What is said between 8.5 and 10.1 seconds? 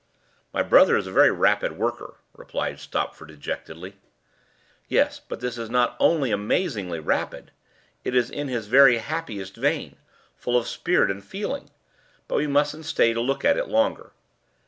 very happiest vein